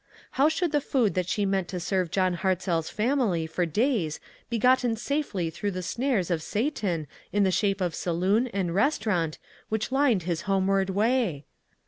[0.31, 4.57] How should the food that she meant to serve John Hartzell's family for days be
[4.57, 9.37] gotten safely through the snares of Satan in the shape of saloon and restaurant
[9.69, 11.45] which lined his homeward way?